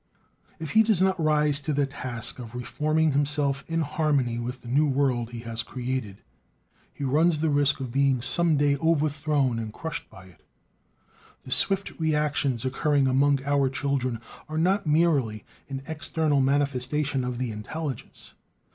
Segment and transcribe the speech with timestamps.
[0.57, 4.67] If he does not rise to the task of reforming himself in harmony with the
[4.67, 6.23] new world he has created,
[6.91, 10.43] he runs the risk of being some day overthrown and crushed by it.
[11.43, 14.19] The swift reactions occurring among our children
[14.49, 18.33] are not merely an external manifestation of the intelligence.